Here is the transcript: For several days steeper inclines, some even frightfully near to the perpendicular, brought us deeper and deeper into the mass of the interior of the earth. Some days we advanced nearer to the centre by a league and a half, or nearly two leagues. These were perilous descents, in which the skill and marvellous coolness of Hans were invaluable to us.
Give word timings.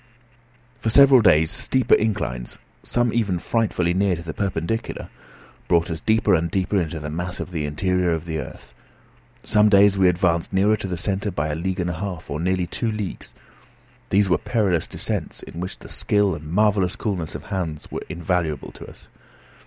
For 0.79 0.89
several 0.89 1.21
days 1.21 1.51
steeper 1.51 1.93
inclines, 1.93 2.57
some 2.81 3.13
even 3.13 3.37
frightfully 3.37 3.93
near 3.93 4.15
to 4.15 4.23
the 4.23 4.33
perpendicular, 4.33 5.09
brought 5.67 5.91
us 5.91 6.01
deeper 6.01 6.33
and 6.33 6.49
deeper 6.49 6.81
into 6.81 6.99
the 6.99 7.11
mass 7.11 7.39
of 7.39 7.51
the 7.51 7.65
interior 7.67 8.11
of 8.11 8.25
the 8.25 8.39
earth. 8.39 8.73
Some 9.43 9.69
days 9.69 9.99
we 9.99 10.07
advanced 10.09 10.53
nearer 10.53 10.75
to 10.75 10.87
the 10.87 10.97
centre 10.97 11.29
by 11.29 11.49
a 11.49 11.55
league 11.55 11.79
and 11.79 11.89
a 11.91 11.93
half, 11.99 12.31
or 12.31 12.39
nearly 12.39 12.65
two 12.65 12.91
leagues. 12.91 13.35
These 14.09 14.27
were 14.27 14.39
perilous 14.39 14.87
descents, 14.87 15.43
in 15.43 15.59
which 15.59 15.77
the 15.77 15.87
skill 15.87 16.33
and 16.33 16.47
marvellous 16.51 16.95
coolness 16.95 17.35
of 17.35 17.43
Hans 17.53 17.91
were 17.91 18.01
invaluable 18.09 18.71
to 18.71 18.89
us. 18.89 19.07